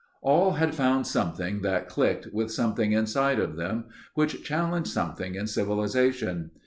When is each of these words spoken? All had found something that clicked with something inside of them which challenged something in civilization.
All 0.23 0.53
had 0.53 0.73
found 0.73 1.05
something 1.05 1.61
that 1.61 1.87
clicked 1.87 2.33
with 2.33 2.51
something 2.51 2.91
inside 2.91 3.37
of 3.37 3.55
them 3.55 3.83
which 4.15 4.43
challenged 4.43 4.89
something 4.89 5.35
in 5.35 5.45
civilization. 5.45 6.49